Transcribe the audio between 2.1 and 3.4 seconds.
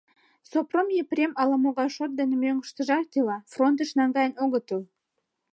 дене мӧҥгыштыжак ила,